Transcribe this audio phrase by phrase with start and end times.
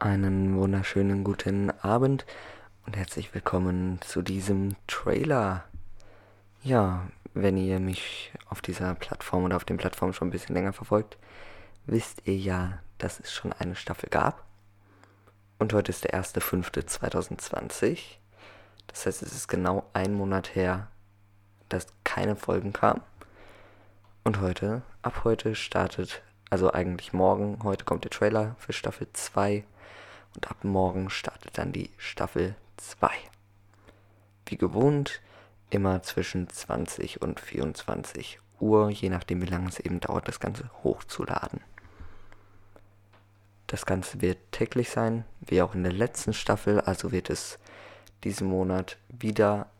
[0.00, 2.24] Einen wunderschönen guten Abend
[2.86, 5.64] und herzlich willkommen zu diesem Trailer.
[6.62, 10.72] Ja, wenn ihr mich auf dieser Plattform oder auf den Plattformen schon ein bisschen länger
[10.72, 11.18] verfolgt,
[11.84, 14.42] wisst ihr ja, dass es schon eine Staffel gab.
[15.58, 17.98] Und heute ist der 1.5.2020.
[18.86, 20.88] Das heißt, es ist genau ein Monat her,
[21.68, 23.02] dass keine Folgen kamen.
[24.24, 29.64] Und heute, ab heute startet, also eigentlich morgen, heute kommt der Trailer für Staffel 2
[30.34, 33.10] und ab morgen startet dann die Staffel 2.
[34.46, 35.20] Wie gewohnt,
[35.70, 40.70] immer zwischen 20 und 24 Uhr, je nachdem wie lange es eben dauert, das Ganze
[40.82, 41.60] hochzuladen.
[43.66, 47.58] Das Ganze wird täglich sein, wie auch in der letzten Staffel, also wird es
[48.24, 49.70] diesen Monat wieder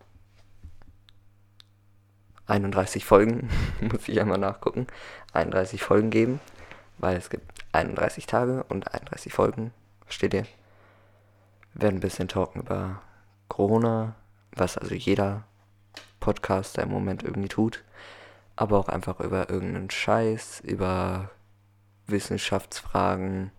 [2.46, 4.86] 31 Folgen, muss ich einmal nachgucken,
[5.32, 6.40] 31 Folgen geben,
[6.98, 9.72] weil es gibt 31 Tage und 31 Folgen
[10.10, 10.46] Versteht ihr?
[11.72, 13.00] Wir werden ein bisschen talken über
[13.46, 14.16] Corona,
[14.50, 15.44] was also jeder
[16.18, 17.84] Podcaster im Moment irgendwie tut.
[18.56, 21.30] Aber auch einfach über irgendeinen Scheiß, über
[22.08, 23.52] Wissenschaftsfragen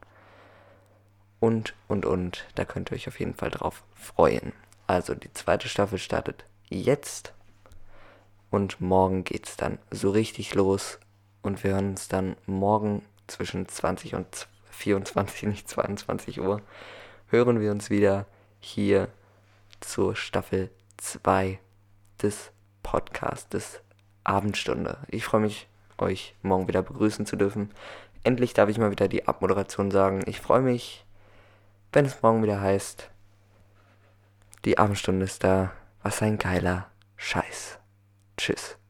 [1.40, 2.46] und, und, und.
[2.56, 4.52] Da könnt ihr euch auf jeden Fall drauf freuen.
[4.88, 7.34] Also die zweite Staffel startet jetzt.
[8.50, 11.00] Und morgen geht's dann so richtig los.
[11.44, 14.52] Und wir hören uns dann morgen zwischen 20 und 20
[14.82, 16.62] 24, nicht 22 Uhr,
[17.28, 18.26] hören wir uns wieder
[18.60, 19.10] hier
[19.80, 21.60] zur Staffel 2
[22.22, 22.52] des
[22.84, 23.82] Podcastes
[24.24, 24.98] Abendstunde.
[25.08, 27.72] Ich freue mich, euch morgen wieder begrüßen zu dürfen.
[28.24, 30.22] Endlich darf ich mal wieder die Abmoderation sagen.
[30.26, 31.06] Ich freue mich,
[31.94, 33.10] wenn es morgen wieder heißt,
[34.66, 35.72] die Abendstunde ist da.
[36.04, 37.78] Was ein geiler Scheiß.
[38.38, 38.81] Tschüss.